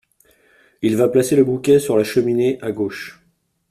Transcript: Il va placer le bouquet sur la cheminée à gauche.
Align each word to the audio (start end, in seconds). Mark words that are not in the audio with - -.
Il 0.81 0.95
va 0.97 1.09
placer 1.09 1.35
le 1.35 1.43
bouquet 1.43 1.77
sur 1.77 1.95
la 1.95 2.03
cheminée 2.03 2.57
à 2.63 2.71
gauche. 2.71 3.21